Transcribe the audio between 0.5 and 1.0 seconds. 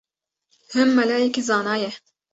Him